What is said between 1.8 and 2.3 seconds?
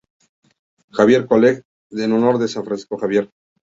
en